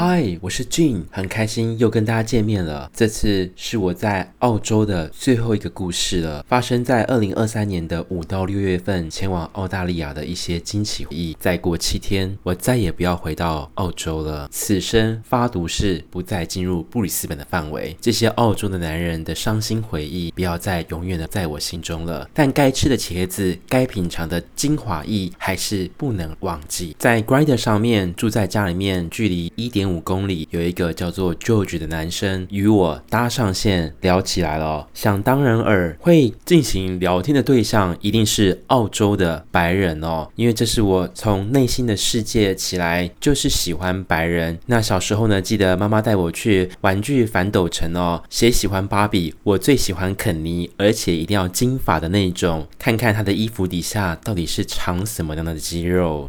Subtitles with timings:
[0.00, 2.88] 嗨，我是 Jean，很开心又跟大家见面了。
[2.94, 11.36] 这次是我在澳洲的最后一个故事了，发生在二零二三年的五到六月份，前往澳大利亚的一些惊奇回忆。
[11.40, 14.48] 再过七天，我再也不要回到澳洲了。
[14.52, 17.96] 此生发毒誓不再进入布里斯本的范围。
[18.00, 22.30] 这些澳洲的男人的伤心回忆，不要再永远的在我心中了。
[22.32, 26.94] 但该吃的茄子，该品尝的精华意，还是不能忘记。
[27.00, 34.86] 在 Grindr 上面，住在家里面，距离一点五公里有一个叫做 George 的男生与我搭上线聊起来了。
[34.94, 44.58] 想当然尔，会进行聊天的对象一定是澳洲的白人哦，因为这是我从内心的世界起来就是喜欢白人。
[44.66, 49.34] 那小时候呢，记得妈妈带我去玩具反斗城哦，谁喜欢芭比？
[49.42, 56.28] 我最喜欢肯尼，而且一定要金发的那种，看看他的衣服底下到底是藏什么样的肌肉。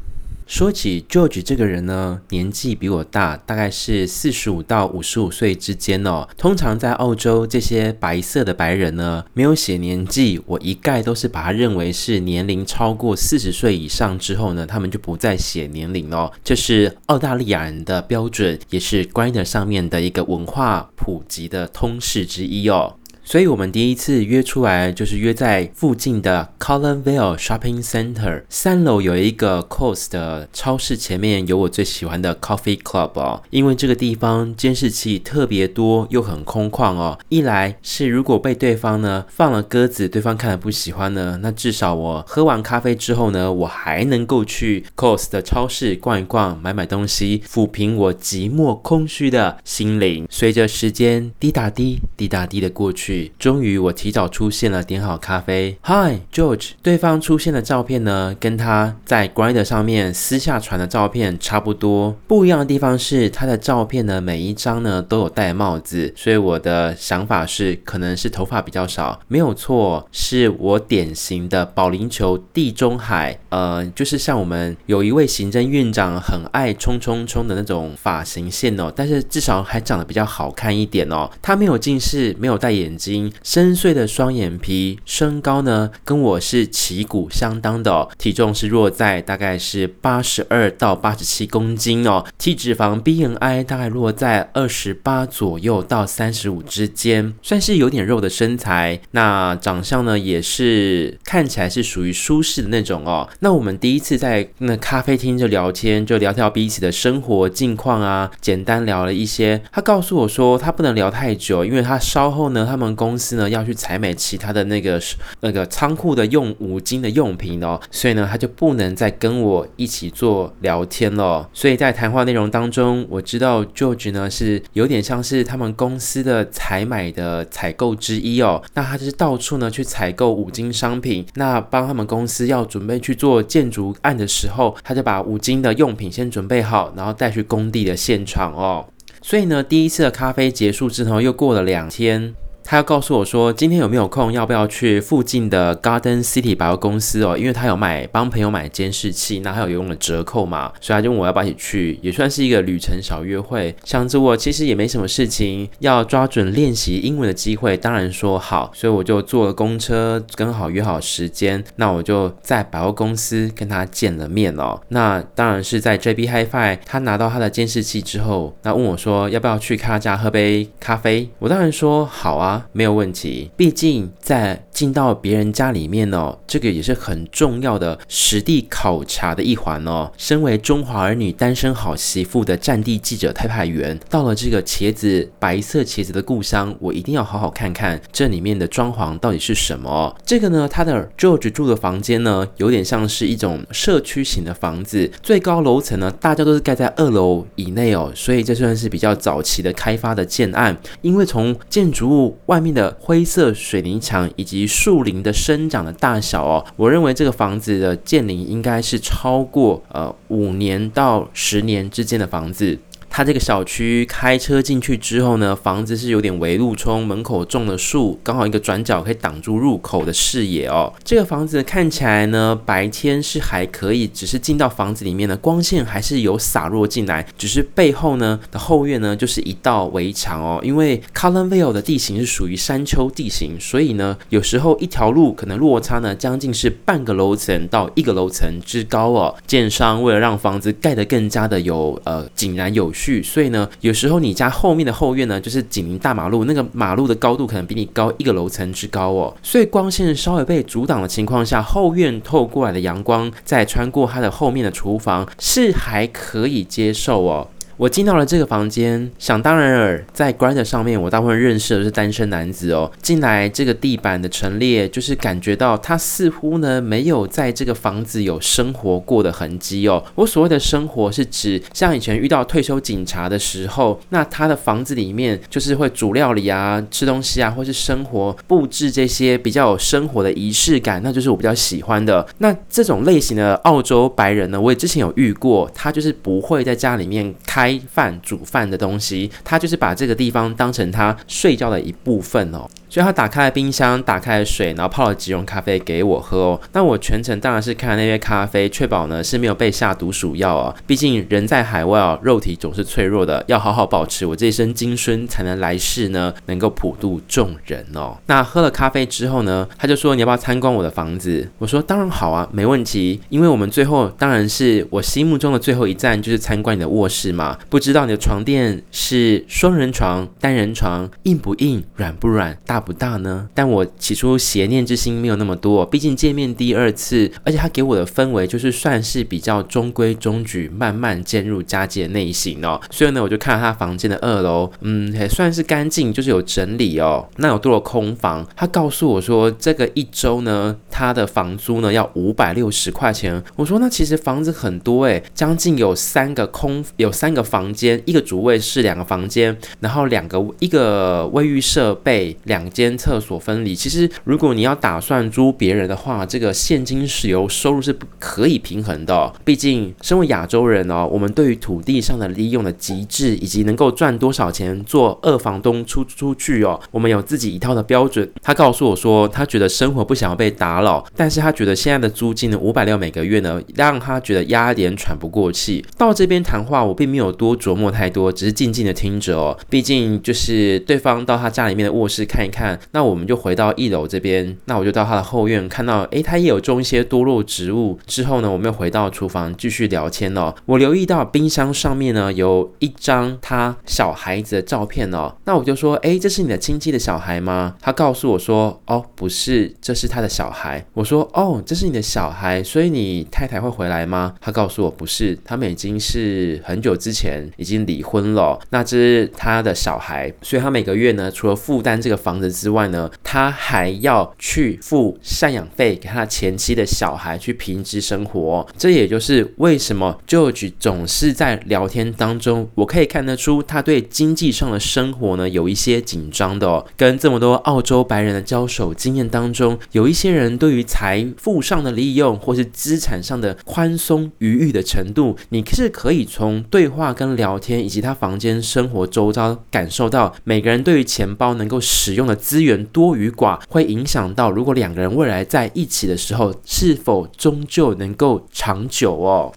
[0.50, 6.28] 说起 George 这个人呢，年纪比我大，大概是四十五到五十五岁之间哦。
[6.36, 16.31] 通常在澳洲，这些白色的白人呢，没有写年纪，我一概都是把他认为是年龄超过四十岁以上之后呢，他们就不再写年龄了。
[16.44, 22.95] 这是澳大利亚人的标准，也是 Grindr 上面的一个文化普及的通识之一哦。
[23.30, 33.44] 所以，我们第一次约出来，就是约在附近的 Colin Vale Shopping Center 三楼有一个 Coles 的超市，前面有我最喜欢的 Coffee Club 哦。
[33.52, 37.19] 因为这个地方监视器特别多，又很空旷哦。
[37.30, 50.25] 一来是如果被对方呢放了鸽子，对方看了不喜欢呢，那至少我喝完咖啡之后呢，我还能够去 Coles 的超市逛一逛，买买东西，抚平我寂寞空虚的心灵。
[50.31, 53.19] 随着时间滴答滴滴答滴的过去。
[53.38, 55.78] 终于，我提早出现了，点好咖啡。
[55.84, 62.16] Hi George，对方出现的照片呢，跟他在 Grindr 上面私下传的照片差不多。
[62.28, 69.19] 不一样的地方是，他的照片呢，每一张呢都有戴帽子，所以我的想法是，可能是头发比较少。
[69.28, 81.30] 没有错，是我典型的保龄球地中海，呃，就是像我们有一位行政院长很爱冲冲冲的那种发型线哦，但是至少还长得比较好看一点哦。
[81.41, 83.09] 他没有近视，没有戴眼镜。
[83.42, 99.00] 深邃的双眼皮，身高呢跟我是旗鼓相当的，体重是落在大概是八十二到八十七公斤哦，体脂肪 BMI 大概落在二十八左右到三十五之间，算是有点肉的身材。
[99.12, 103.28] 那长相呢也是看起来是属于舒适的那种哦。
[103.40, 109.62] 那我们第一次在那咖啡厅就聊天，就聊聊彼此的生活近况啊，简单聊了一些。
[109.72, 112.96] 他告诉我说他不能聊太久，因为他稍后呢他们。
[113.00, 115.02] 公司呢要去采买其他的那个
[115.40, 121.48] 那个仓库的用五金的用品哦，所以呢他就不能再跟我一起做聊天了。
[121.54, 128.62] 所以在谈话内容当中，我知道 George 呢是有点像是他们公司的采买的采购之一哦。
[128.74, 138.86] 那他就是到处呢去采购五金商品，那帮他们公司要准备去做建筑案的时候，他就把五金的用品先准备好，然后带去工地的现场哦。
[139.22, 142.34] 所以呢，第一次的咖啡结束之后，又过了两天。
[142.69, 147.35] 他要告诉我说，今天有没有空，要不要去附近的 Garden City 百货公司哦？
[147.35, 153.75] 因为他有买帮朋友买监视器，那他有用了折扣嘛，所以他就问我要不要一起去，也算是一个旅程小约会。
[153.84, 164.80] 想着我其实也没什么事情，要抓准练习英文的机会，当然说好，所以我就坐了公车，刚好约好时间，那我就在百货公司跟他见了面哦。
[164.90, 171.28] 那当然是在 JB Hi-Fi，他拿到他的监视器之后，那问我说要不要去他家喝杯咖啡？
[171.40, 172.59] 我当然说好啊。
[172.72, 180.12] 没有问题，毕竟在进到别人家里面哦，这个也是很重要的实地考察的一环哦。
[180.18, 190.16] 身为中华儿女单身好媳妇的战地记者特派员，到了这个茄子白色茄子的故乡，我一定要好好看看这里面的装潢到底是什么。
[190.25, 202.38] 这个呢，他的 George 住的房间呢，有点像是一种社区型的房子，最高楼层呢，大家都是盖在二楼以内哦，所以这算是比较早期的开发的建案，因为从建筑物。
[202.50, 212.80] 外面的灰色水泥墙以及树林的生长的大小哦，我认为这个房子的建龄应该是超过呃五年到十年之间的房子。
[213.19, 220.94] 它这个小区开车进去之后呢，房子是有点围路冲，门口种了树，刚好一个转角可以挡住入口的视野哦。
[221.04, 230.62] 这个房子看起来呢，白天是还可以，只是进到房子里面呢，光线还是有洒落进来，只是背后呢的后院呢就是一道围墙哦。
[230.63, 239.36] 因为 Colonville 的地形是属于山丘地形，所以呢有时候一条路可能落差呢将近是半个楼层到一个楼层之高哦。
[239.45, 249.35] 建商为了让房子盖得更加的有呃井然有序，所以呢有时候你家后面的后院呢就是紧邻大马路，那个马路的高度可能比你高一个楼层之高哦。
[249.41, 257.47] 所以光线稍微被阻挡的情况下，后院透过来的阳光再穿过它的后面的厨房是还可以接受哦。
[257.80, 262.92] 我进到了这个房间，想当然尔，在 Grindr 上面，我大部分认识的是单身男子哦。
[263.02, 270.04] 进来这个地板的陈列，就是感觉到他似乎呢没有在这个房子有生活过的痕迹哦。
[270.16, 282.28] 我所谓的生活是指像以前遇到退休警察的时候，那他的房子里面就是会煮料理啊、吃东西啊，或是生活布置这些比较有生活的仪式感，那就是我比较喜欢的。
[282.40, 287.69] 那这种类型的澳洲白人呢，我也之前有遇过，他就是不会在家里面开。
[287.69, 292.68] 开饭煮饭的东西，他就是把这个地方当成他睡觉的一部分哦。
[292.89, 296.62] 所以他打开了冰箱，打开了水，然后泡了即溶咖啡给我喝哦。
[296.74, 300.75] 那我全程当然是看那杯咖啡，确保呢是没有被下毒鼠药哦。
[300.88, 308.18] 毕竟人在海外哦，肉体总是脆弱的，要好好保持我这一身金孙，才能来世呢能够普度众人哦。
[308.25, 311.47] 那喝了咖啡之后呢，他就说，你要不要参观我的房子？
[311.59, 313.21] 我说当然好啊，没问题。
[313.30, 317.56] 因为我们最后当然是我心目中的最后一站就是参观你的卧室嘛。
[317.69, 322.79] 不知道你的床垫是双人床、单人床，硬不硬、软不软、大。
[322.80, 332.80] 不大呢，但我起初邪念之心没有那么多，毕竟见面第二次，而且他给我的氛围就是算是比较中规中矩，慢慢渐入佳节内型哦。
[332.90, 337.28] 所以呢，我就看了他房间的二楼，嗯，也算是干净，就是有整理哦。
[337.38, 338.48] 那有多少空房？
[338.56, 343.44] 他告诉我说，这个一周呢，他的房租呢要五百六十块钱。
[343.56, 352.69] 我说那其实房子很多诶，将近有三个空，有三个房间，一个主卫室，两个房间，然后两个一个卫浴设备，两。
[352.69, 359.33] 间厕所分离，其实如果你要打算租别人的话，这个现金石油收入是不可以平衡的。
[359.44, 368.30] 毕竟身为亚洲人哦，我们对于土地上的利用的极致，以及能够赚多少钱做二房东出出去哦，我们有自己一套的标准。
[368.42, 375.83] 他告诉我说，他觉得生活不想要被打扰，但是他觉得现在的租金呢，五百六每个月呢，让他觉得压点喘不过气。
[375.98, 379.57] 到这边谈话，我并没有多琢磨太多，只是静静的听着哦。
[379.69, 382.58] 毕竟就是对方到他家里面的卧室看一看。
[382.59, 384.57] 看，那我们就回到一楼这边。
[384.65, 387.97] 那我就到他的后院，看到，诶，他也有种一些多肉植物。
[388.06, 390.53] 之后呢，我们又回到厨房继续聊天哦。
[390.65, 395.33] 我留意到冰箱上面呢有一张他小孩子的照片哦。
[395.45, 397.75] 那我就说，诶，这是你的亲戚的小孩吗？
[397.79, 400.85] 他告诉我说，哦，不是，这是他的小孩。
[400.94, 404.35] 我说，哦，这是你的小孩，所以你太太会回来吗？
[404.41, 408.59] 他告诉我，不是，他们已经是很久之前已经离婚了。
[408.71, 412.49] 那这是他的小孩，所以他每个月呢，除了负担这个房子。
[412.51, 418.66] 之外呢，他还要去付赡养费给他前妻的小孩去平直生活。
[418.78, 426.86] 这也就是为什么 George 总是在聊天当中，我可以看得出他对经济上的生活呢有一些紧张的哦。
[426.98, 442.39] 跟这么多澳洲白人的交手经验当中，有一些人对于财富上的利用或是资产上的宽松余裕的程度，你是可以从对话跟聊天以及他房间生活周遭感受到每个人对于钱包能够使用的。
[442.40, 449.54] 资源多与寡会影响到，如果两个人未来在一起的时候，是否终究能够长久哦。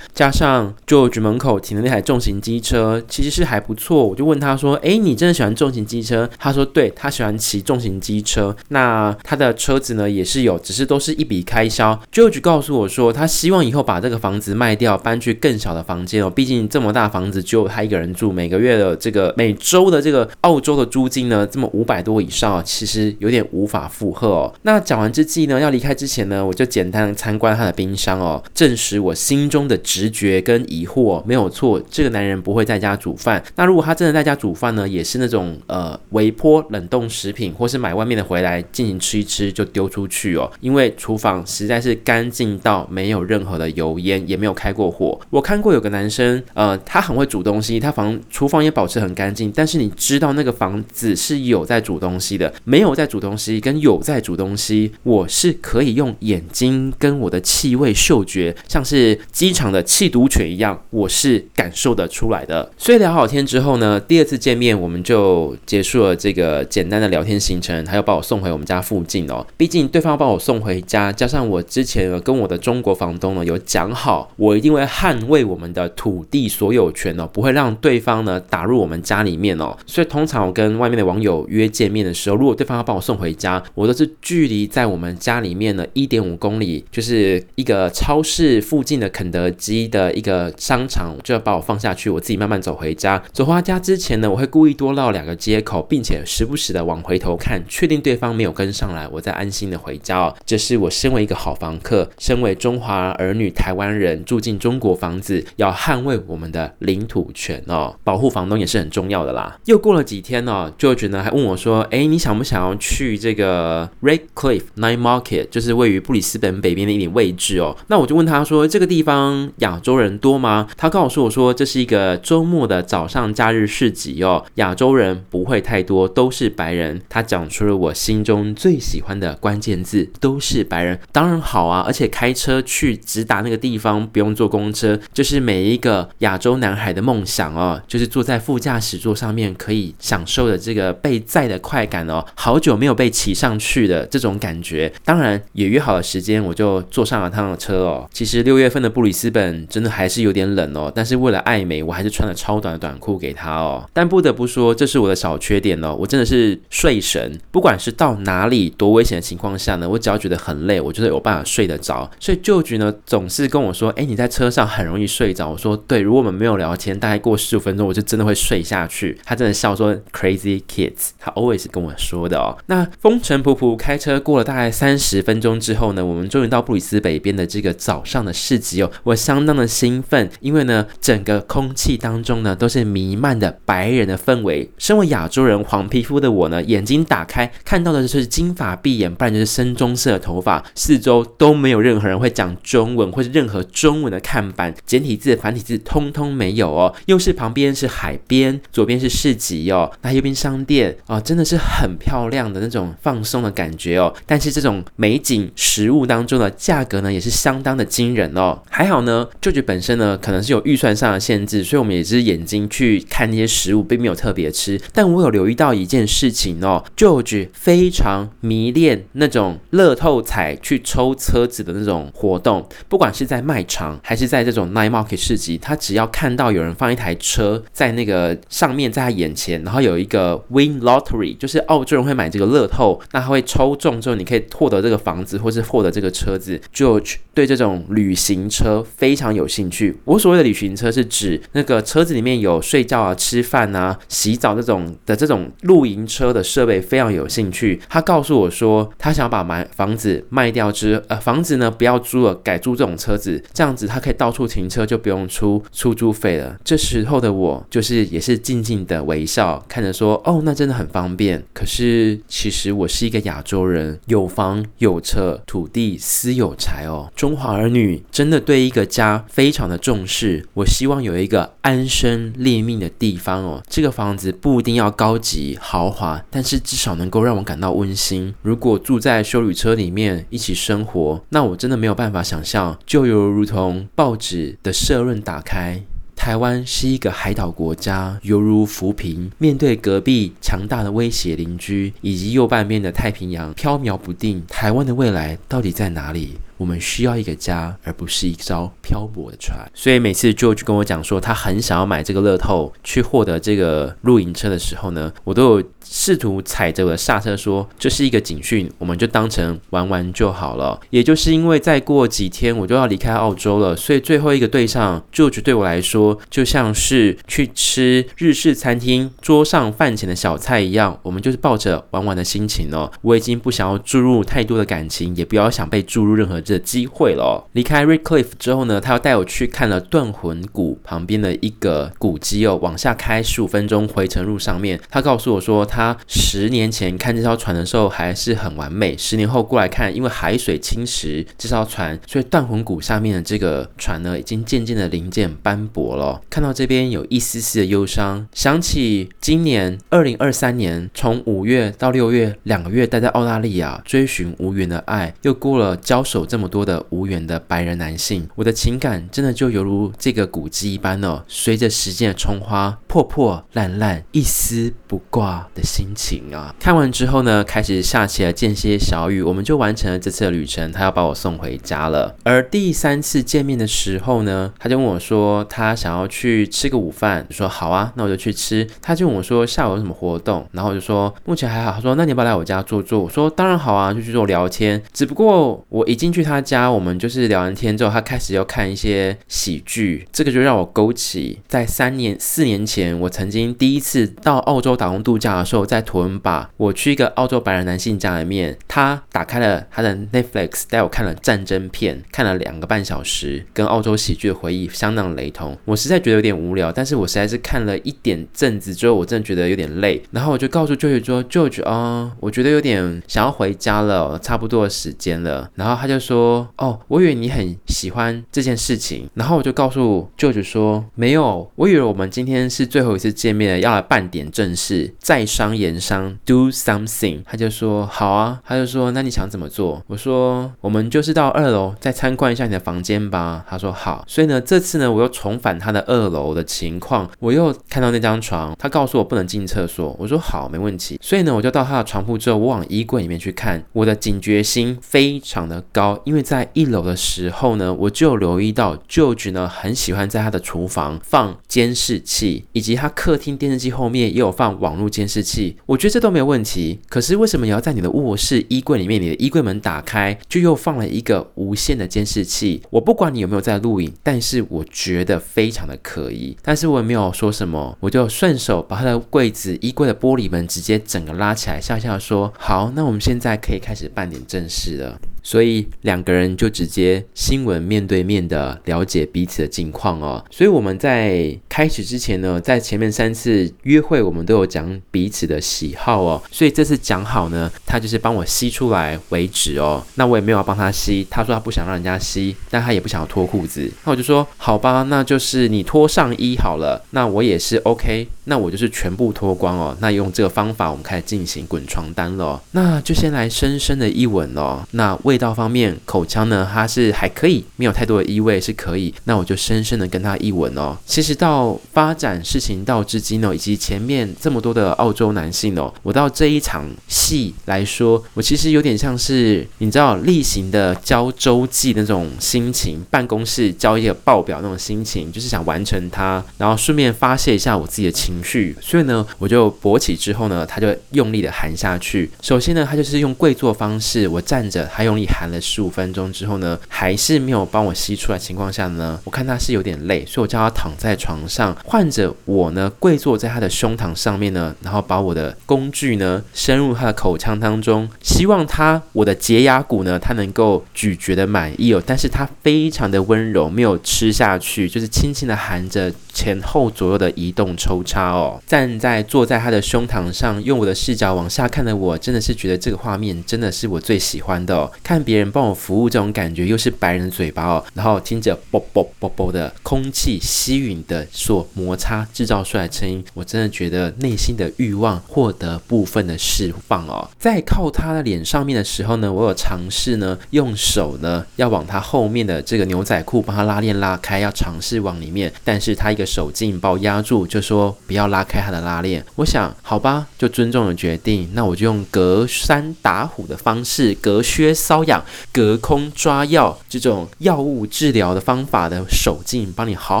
[0.14, 4.06] 加上 George 门口停的那台重型机车，其实是还不错。
[4.06, 8.56] 我就问他说：“诶，你真的喜欢重型机车？”他说：“对，他喜欢骑重型机车。
[8.68, 12.00] 那他的车子呢，也是有，只是都是一笔开销。
[12.12, 16.30] ”George 告诉我说，他希望以后把这个房子卖掉，搬去更小的房间哦。
[16.30, 22.22] 毕竟这么大房子只有他一个人住，每个月的这个每周的这个澳洲的租金呢，这么五百多。
[22.22, 24.54] 以上其实有点无法负荷哦。
[24.62, 31.78] 那讲完之际呢，要离开之前呢，我就简单参观他的冰箱哦，证实我心中的直觉跟疑惑没有错。
[31.90, 33.42] 这个男人不会在家煮饭。
[33.56, 40.50] 那如果他真的在家煮饭呢，也是那种呃微波冷冻食品，或是买外面的回来进行吃一吃就丢出去哦。
[40.60, 45.20] 因为厨房实在是干净到没有任何的油烟，也没有开过火。
[45.28, 62.70] 我看过有个男生，呃，他很会煮东西，他房厨房也保持很干净，但是你知道那个房子是有在煮东西的，没有在煮东西跟有在煮东西，我是可以用眼睛跟我的气味嗅觉，像是机场的的缉毒犬一样，我是感受得出来的。
[62.78, 69.44] 所以聊好天之后呢，第二次见面我们就结束了这个简单的聊天行程，他又把我送回我们家附近哦。
[69.56, 79.76] 毕竟对方要把我送回家，加上我之前跟我的中国房东呢有讲好，我一定会捍卫我们的土地所有权哦，不会让对方呢打入我们家里面哦。
[79.86, 93.22] 所以通常我跟外面的网友约见面的时候，如果对方要把我送回家，我都是距离在我们家里面呢一点五公里，就是一个超市附近的肯德基的一个商场，就要把我放下去，我自己慢慢走回家。
[93.32, 100.36] 走回家之前呢，我会故意多绕两个街口，并且时不时的往回头看，确定对方没有跟上来，我再安心的回家哦。
[100.44, 109.58] 这是我身为一个好房客，身为中华儿女、台湾人住进中国房子，要捍卫我们的领土权哦，保护房东也是很重要的啦。
[109.66, 142.24] 又过了几天呢、哦，George 呢还问我说：“哎，你想不想要去这个 Red Cliff Night Market，就是位于布里斯本北边的一点位置哦？”那我就问他说：“这个地方亚洲人多吗？”他告诉我说：“这是一个周末的早上假日市集哦，亚洲人不会太多，都是白人。”他讲出了我心中最喜欢的关键字：“都是白人。”当然好啊，而且开车去直达那个地方，不用坐公车，就是每一个亚洲男孩的梦想哦，就是坐在副驾驶座上面可以享受的这个被载的快感哦。
[142.34, 148.08] 好久没有被骑上去的这种感觉，当然也约好了时间，我就坐上了他的车哦。
[148.12, 153.88] 其实六月份的布里斯本真的还是有点冷哦，但是为了爱美，我还是穿了超短的短裤给他哦。
[153.92, 162.10] 但不得不说，这是我的小缺点哦，我真的是睡神，不管是到哪里多危险的情况下呢，我只要觉得很累，我觉得有办法睡得着。
[162.20, 172.56] 所以旧局呢总是跟我说：“哎，你在车上很容易睡着。”我说：“对，如果我们没有聊天，大概过十五分钟，我就真的会睡下去。”他真的笑说：“Crazy kids。”他 always 跟我说的哦。
[172.66, 178.90] 那风尘仆仆开车过了大概三十分钟之后呢，我们终于到布里斯北边的这个早上的市集哦。
[179.04, 184.70] 我相当的兴奋，因为呢，整个空气当中呢都是弥漫的白人的氛围。
[184.76, 190.62] 身为亚洲人，黄皮肤的我呢，眼睛打开看到的就是金发碧眼，不然就是深棕色的头发。
[190.74, 196.94] 四周都没有任何人会讲中文，或是任何中文的看板、简体字、繁体字，通通没有哦。
[197.06, 204.12] 又是旁边是海边，左边是市集哦，那右边商店哦，真的是很漂亮的那种放松的感觉哦。
[204.26, 208.60] 但是这种美景食物当中的价格呢，也是相当的惊人哦。
[208.68, 214.80] 还好呢，George 本身呢，可能是有预算上的限制，所以我们也是眼睛去看那些食物，并没有特别吃。
[214.92, 236.60] 但我有留意到一件事情哦舅舅非常迷恋那种乐透彩去抽车子的那种活动，不管是在卖场还是在这种 night market 市集，他只要看到有人放一台车在那个上面，在他眼前，然后有一个 win lottery，就是澳洲人会买这个乐透，那他会抽中之后，你可以获得这个房子，或是获得这个车子。
[236.74, 239.94] George 对这种旅行车非非常有兴趣。
[240.06, 247.78] 我所谓的旅行车是指那个车子里面有睡觉啊、吃饭啊、洗澡这种的这种露营车的设备非常有兴趣。
[247.90, 256.56] 他告诉我说，他想把买房子卖掉之呃房子呢不要租了，改租这种车子，这样子他可以到处停车，就不用出出租费了。
[256.64, 261.44] 这时候的我就是也是静静的微笑，看着说，哦，那真的很方便。
[261.52, 267.12] 可是其实我是一个亚洲人，有房有车，土地私有财哦。
[267.14, 270.46] 中华儿女真的对一个家非常的重视。
[270.54, 273.62] 我希望有一个安身立命的地方哦。
[273.68, 278.34] 这个房子不一定要高级豪华，但是至少能够让我感到温馨。
[278.42, 285.82] 如果住在修旅车里面一起生活，那我真的没有办法想象，就犹如同报纸的社论打开。
[286.14, 294.44] 台湾是一个海岛国家，犹如浮萍，面对隔壁强大的威胁邻居，以及右半边的太平洋飘渺不定。
[294.46, 296.38] 台湾的未来到底在哪里？
[296.62, 299.68] 我们需要一个家，而不是一艘漂泊的船。
[299.74, 310.80] 所以每次 George 跟我讲说他很想要买这个乐透，去获得这个露营车的时候呢，我都有试图踩着我的刹车说，这是一个警讯，我们就当成玩玩就好了。
[310.90, 322.88] 也就是因为再过几天我就要离开澳洲了，所以最后一个对象 George 对我来说就像是去吃日式餐厅桌上饭前的小菜一样，我们就是抱着玩玩的心情哦。
[323.00, 326.40] 我已经不想要注入太多的感情，也不要想被注入任何。
[326.52, 327.48] 的机会了。
[327.52, 332.56] 离开 Redcliffe 之后呢，他要带我去看了断魂谷旁边的一个古迹哦。
[332.62, 346.20] 往下开十五分钟回程路上面，他告诉我说，他十年前看这艘船的时候还是很完美，十年后过来看，因为海水侵蚀这艘船，所以断魂谷下面的这个船呢，已经渐渐的零件斑驳了。
[346.28, 356.41] 看到这边有一丝丝的忧伤，想起今年二零二三年，从五月到六月两个月待在澳大利亚，追寻无缘的爱，又过了交手这么。
[356.42, 366.54] 么多的无缘的白人男性，我的情感真的就犹如这个古迹一般哦，随着时间的冲花，破破烂烂，一丝不挂的心情啊。
[366.58, 370.72] 看完之后呢，开始下起了间歇小雨，我们就完成了这次的旅程。
[370.72, 372.16] 他要把我送回家了。
[372.24, 378.66] 而第三次见面的时候呢，他就问我说，他想要去吃个午饭，我说好啊，那我就去吃。
[378.80, 381.72] 他就问我说下午有什么活动，然后我就说目前还好。
[381.72, 383.00] 他说那你要不要来我家坐坐？
[383.00, 384.82] 我说当然好啊，就去做聊天。
[384.92, 405.56] 只不过我一进去他家，我们就是聊完天之后，他开始要看一些喜剧，这个就让我勾起在三年四年前我曾经第一次到澳洲打工度假的时候，在图文巴，我去一个澳洲白人男性家里面，他打开了他的 Netflix，带我看了战争片，看了两个半小时，跟澳洲喜剧的回忆相当雷同。
[405.64, 439.96] 我实在觉得有点无聊，但是我实在是看了一点阵子之后，我真的觉得有点累，然后我就告诉 George 说：“George 啊，我觉得有点想要回家了，差不多的时间了。”然后他就说：“说哦，我以为你很喜欢这件事情。”然后我就告诉舅舅说：“没有，我以为我们今天是最后一次见面了，要来办点正事，在商言商，do something。”他就说：“好啊。”他就说：“那你想怎么做？”我说：“我们就是到二楼再参观一下你的房间吧。”他说：“好。”所以呢，这次呢，我又重返他的二楼的情况，我又看到那张床，他告诉我不能进厕所。
[439.98, 455.56] 我说：“好，没问题。”所以呢，我就到他的床铺之后，我往衣柜里面去看，我的警觉心非常的高，因为在一楼的时候呢，我就留意到舅舅呢很喜欢在他的厨房放监视器，以及他客厅电视机后面也有放网络监视器。
[455.66, 462.62] 我觉得这都没有问题，可是为什么你要在你的卧室衣柜里面，你的衣柜门打开就又放了一个无线的监视器？
[462.70, 466.36] 我不管你有没有在录影，但是我觉得非常的可疑。
[466.42, 480.24] 但是我也没有说什么，我就顺手把他的柜子衣柜的玻璃门直接整个拉起来，笑笑说：“好，那我们现在可以开始办点正事了。”所以两个人就直接新闻面对面的了解彼此的近况哦。
[480.30, 486.22] 所以我们在开始之前呢，在前面三次约会，我们都有讲彼此的喜好哦。
[486.30, 489.84] 所以这次讲好呢，他就是帮我吸出来为止哦。
[489.94, 493.70] 那我也没有要帮他吸，他说他不想让人家吸，但他也不想要脱裤子。
[493.84, 496.84] 那我就说好吧，那就是你脱上衣好了。
[496.90, 499.76] 那我也是 OK，那我就是全部脱光哦。
[499.80, 502.42] 那用这个方法，我们开始进行滚床单了。
[502.52, 504.62] 那就先来深深的一吻哦。
[504.72, 508.94] 那为味道方面，口腔呢，它是还可以，没有太多的异味，是可以。
[509.04, 510.74] 那我就深深的跟他一吻哦。
[510.86, 528.56] 其实到发展事情到至今哦，以及前面这么多的澳洲男性哦，我到这一场戏来说，我其实有点像是你知道例行的交周记那种心情，办公室交一个报表那种心情，就是想完成它，然后顺便发泄一下我自己的情绪。
[528.62, 532.10] 所以呢，我就勃起之后呢，他就用力的含下去。
[532.22, 535.01] 首先呢，他就是用跪坐方式，我站着，他用。
[535.06, 555.92] 含了十五分钟之后呢，还是没有帮我吸出来情况下呢，我看他是有点累，所以我叫他躺在床上，换着我呢跪坐在他的胸膛上面呢，然后把我的工具呢深入他的口腔当中，希望他我的洁牙骨呢他能够咀嚼的满意哦，但是他非常的温柔，没有吃下去，就是轻轻的含着。
[556.14, 564.70] 前后左右的移动抽插哦，站在坐在他的胸膛上，用我的视角往下看的我，真的是觉得这个画面真的是我最喜欢的哦。
[564.92, 577.08] 看别人帮我服务这种感觉，又是白人的嘴巴哦，然后听着啵啵啵啵的空气吸吮的所摩擦制造出来的声音，我真的觉得内心的欲望获得部分的释放哦。
[577.18, 586.02] 在靠他的脸上面的时候呢，我有尝试呢用手呢要往他后面的这个牛仔裤帮他拉链拉开，要尝试往里面，但是他一个。
[586.12, 589.02] 手劲把我压住，就说不要拉开他的拉链。
[589.14, 591.30] 我想，好吧，就尊重了决定。
[591.32, 600.00] 那我就用隔山打虎的方式，隔靴搔痒，隔空抓药这种药物治疗的方法的手劲，帮你好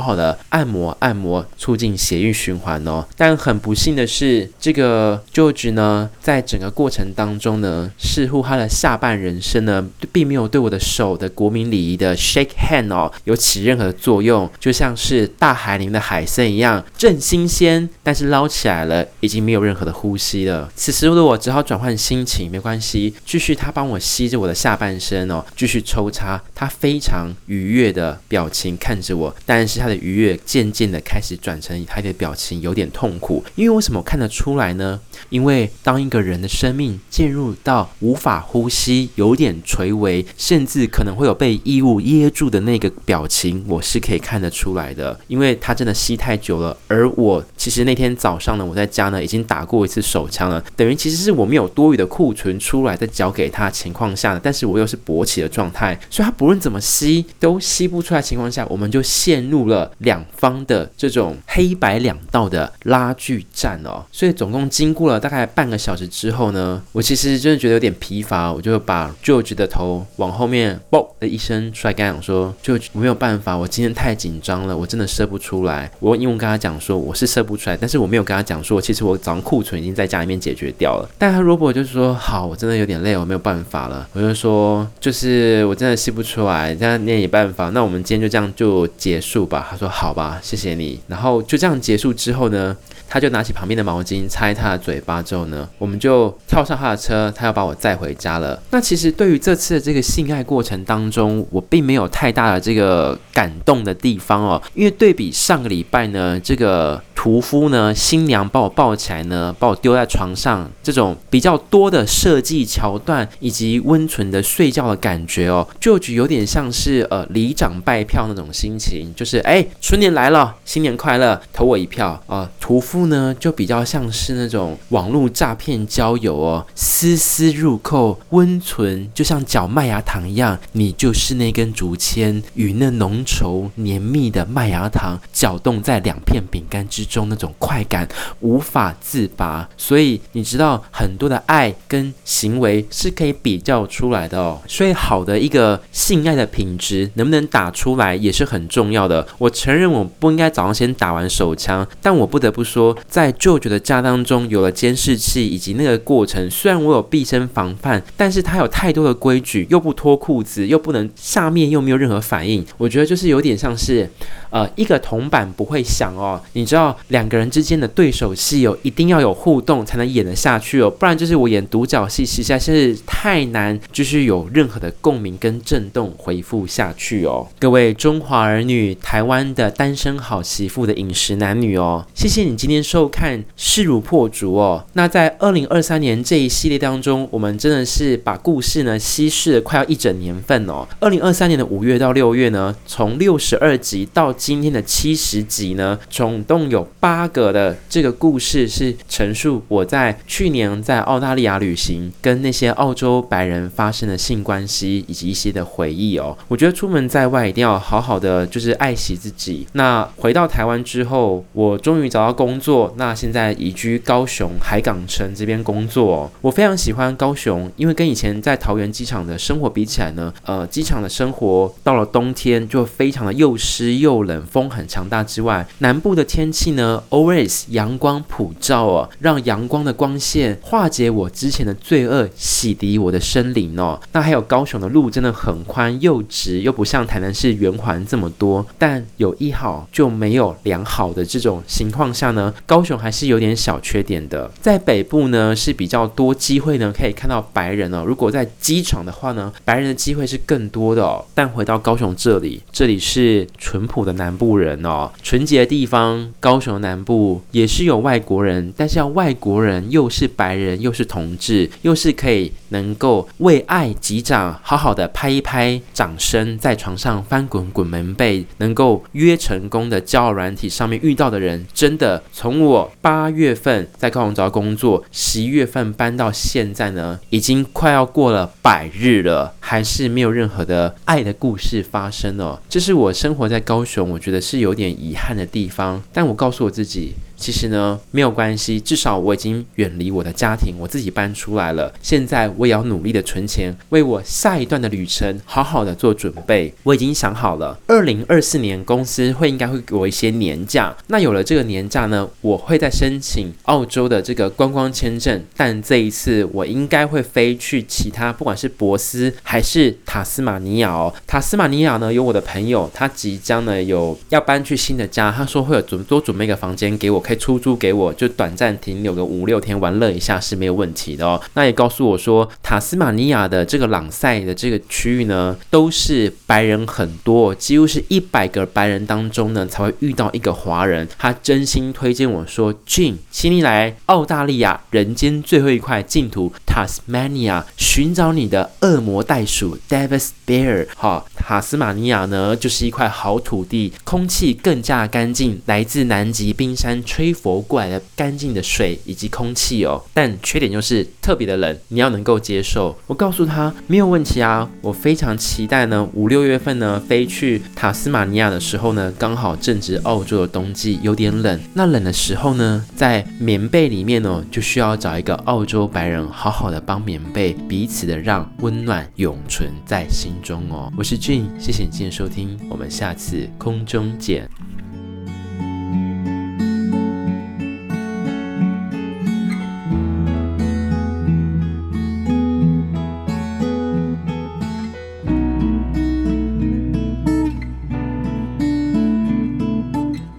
[0.00, 3.06] 好的按摩按摩，促进血液循环哦。
[3.16, 15.82] 但很不幸的是，这个 George 呢，在整个过程当中呢，似乎他的下半人生呢，并没有对我的手的国民礼仪的 shake hand 哦，有起任何作用，就像是大海里。
[15.92, 20.70] 的海参一样正新鲜，但是捞起来了，已经没有任何的呼吸了。
[20.74, 26.42] 此时的我只好转换心情，没关系，继续他帮我吸着我的下下半身哦，继续抽插。
[26.54, 33.44] 他非常愉悦的表情看着我，但是他的愉悦渐渐的开始转成他的表情有点痛苦。
[33.54, 34.98] 因为为什么看得出来呢？
[35.28, 45.20] 因为当一个人的生命进入到无法呼吸、有点垂危，甚至可能会有被异物噎住的那个表情，我是可以看得出来的。
[45.28, 45.74] 因为他。
[45.82, 64.04] 真的吸太久了，而我其实那天早上呢，我在家呢已经打过一次手枪了，等于其实是我没有多余的库存出来再交给他情况下，但是我又是勃起的状态，所以他不论怎么吸都吸不出来情况下，我们就陷入了两方的这种黑白两道的拉锯战哦。
[64.10, 81.08] 所以总共经过了大概半个小时之后呢，我其实真的觉得有点疲乏，我就把 George 的头往后面嘣的一声出来，跟他讲说：“George，我没有办法，我今天太紧张了，我真的射不出来。”我因为我跟他讲说我是射不出来，但是我没有跟他讲说，其实我早上库存已经在家里面解决掉了。
[81.18, 92.76] 但他 Robert 就是说：“好，我真的有点累，我没有办法了。”我就说：“说就是我真的吸不出来，这样你也办法，那我们今天就这样就结束吧。”他说：“好吧，谢谢你。”然后就这样结束之后呢，
[93.08, 98.62] 他就拿起旁边的毛巾擦他的嘴巴之后呢，我们就跳上他的车，他要把我载回家了。
[98.70, 107.02] 那其实对于这次的这个性爱过程当中，我并没有太大的这个感动的地方哦，因为对比上个礼拜呢，这个。
[107.22, 122.50] 屠夫呢，新娘把我抱起来呢，把我丢在床上，这种比较多的设计桥段以及温存的睡觉的感觉哦，就有点像是呃里长拜票那种心情，就是哎春年来了，新年快乐，投我一票啊。
[122.58, 137.11] 屠夫呢就比较像是那种网络诈骗交友哦，丝丝入扣，温存就像搅麦芽糖一样，你就是那根竹签与那浓稠黏密的麦芽糖搅动在两片饼干之间。
[137.12, 138.08] 中那种快感
[138.40, 144.58] 无法自拔，所以你知道很多的爱跟行为是可以比较出来的哦。
[144.66, 149.26] 所以好的一个性爱的品质能不能打出来也是很重要的。
[149.36, 164.08] 我承认我不应该早上先打完手枪，但我不得不说，在舅舅的家当中有了监视器以及那个过程，虽然我有毕生防范，但是他有太多的规矩，又不脱裤子，又不能下面又没有任何反应，我觉得就是有点像是。
[164.52, 177.48] 呃，一个铜板不会响哦，你知道两个人之间的对手戏哦，一定要有互动才能演得下去哦，不然就是我演独角戏，实在是太难，就是有任何的共鸣跟震动回复下去哦。
[177.58, 184.84] 各位中华儿女，台湾的单身好媳妇的饮食男女哦，谢谢你今天收看势如破竹哦。
[184.92, 190.86] 那在二零二三年这一系列当中，我们真的是把故事呢稀释了快要一整年份哦。
[191.00, 206.36] 二零二三年的五月到六月呢，从六十二集到今天的七十集呢，总共有八个的这个故事是陈述我在去年在澳大利亚旅行，跟那些澳洲白人发生的性关系以及一些的回忆哦。
[206.48, 209.64] 我觉得出门在外一定要好好的就是爱惜自己。
[209.74, 216.28] 那回到台湾之后，我终于找到工作，那现在移居高雄海港城这边工作。
[216.40, 224.31] 我非常喜欢高雄，因为跟以前在桃园机场的生活比起来呢，呃，机场的生活到了冬天就非常的又湿又冷。
[224.32, 234.00] 冷风很强大之外，南部的天气呢，always 阳光普照哦，让阳光的光线化解我之前的罪恶，洗涤我的生灵哦。
[234.12, 238.64] 那还有高雄的路真的很宽又直，又不像台南市圆环这么多。
[238.78, 244.50] 但有一好就没有良好的这种情况下呢，高雄还是有点小缺点的。
[244.62, 248.02] 在北部呢是比较多机会呢，可以看到白人哦。
[248.06, 251.22] 如果在机场的话呢，白人的机会是更多的哦。
[251.34, 254.21] 但回到高雄这里，这里是淳朴的南。
[254.22, 282.58] 南部人哦，纯洁的地方，高雄南部也是有外国人，但是要外国人又是白人，又是同志，又是可以能够为爱击掌，好好的拍一拍掌声，在床上翻滚滚门被，能够约成功的交友软体上面遇到的人，真的从我八月份在高雄找工作，十一月份搬到现在呢，已经快要过了百日了，还是没有任何的爱的故事发生哦。
[282.68, 284.10] 这是我生活在高雄。
[284.10, 287.12] 我觉得是有点遗憾的地方，但我告诉我自己。
[287.42, 291.92] 其实呢，没有关系，至少我已经远离我的家庭，我自己搬出来了。
[292.00, 296.72] 现在我也要努力的存钱，为我下一段的旅程好好的做准备。
[296.84, 300.96] 我已经想好了，二零二四年公司会应该会给我一些年假。
[301.08, 305.44] 那有了这个年假呢，我会再申请澳洲的这个观光签证。
[305.56, 311.12] 但这一次我应该会飞去其他，不管是博斯还是塔斯马尼亚哦。
[311.26, 317.20] 塔斯马尼亚呢，有我的朋友，他即将呢有要搬去新的家，他说会有准多准备一个房间给我。
[317.34, 321.40] 出租给我，就短暂停留个五六天玩乐一下是没有问题的哦。
[321.54, 331.06] 那也告诉我说，塔斯马尼亚的这个朗赛的这个区域呢，都是白人很多，几乎是一百个白人当中呢才会遇到一个华人。
[331.18, 336.52] 他真心推荐我说，Gene，请你来澳大利亚人间最后一块净土。
[336.72, 340.86] Tasmania 寻找你的恶魔袋鼠 Davis Bear。
[340.96, 350.02] 好，塔斯马尼亚呢，就是一块好土地，空气更加干净，来自南极冰山吹拂过来的干净的水以及空气哦。
[350.14, 352.96] 但缺点就是特别的冷，你要能够接受。
[353.06, 361.60] 我告诉他没有问题啊，我非常期待呢，五六月份呢飞去塔斯马尼亚的时候呢，刚好正值澳洲的冬季，有点冷。
[361.74, 370.90] 那冷的时候呢，在棉被里面呢，就需要找一个澳洲白人好好的帮棉被，彼此的让温暖永存在心中哦。
[370.96, 374.48] 我是俊谢谢你今天收听，我们下次空中见。